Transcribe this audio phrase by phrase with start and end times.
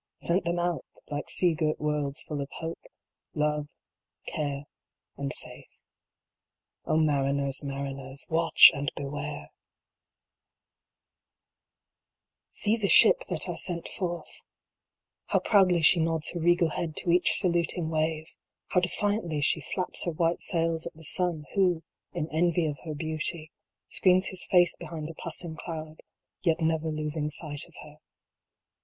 [0.15, 2.87] Sent them out like sea girt worlds full of hope,
[3.35, 3.67] love,
[4.25, 4.65] care,
[5.15, 5.77] and faith.
[6.85, 9.43] O mariners, mariners, watch and beware!
[9.43, 9.49] II.
[12.49, 14.41] See the Ship that I sent forth!
[15.27, 18.35] How proudly she nods her regal head to each saluting wave!
[18.69, 22.95] How defiantly she flaps her white sails at the sun, who, in envy of her
[22.95, 23.51] beauty,
[23.87, 26.01] screens his face behind a passing cloud,
[26.41, 27.99] yet never losing sight of her.